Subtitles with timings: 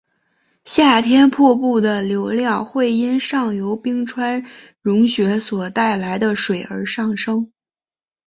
[0.65, 4.43] 夏天瀑布的流量会因上游冰川
[4.81, 7.51] 融雪所带来的水而上升。